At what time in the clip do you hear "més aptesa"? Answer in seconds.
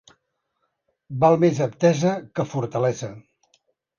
1.43-2.13